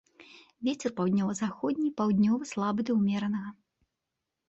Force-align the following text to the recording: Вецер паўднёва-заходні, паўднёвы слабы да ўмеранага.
Вецер 0.69 0.91
паўднёва-заходні, 1.01 1.87
паўднёвы 2.01 2.51
слабы 2.55 2.81
да 2.91 2.99
ўмеранага. 2.99 3.51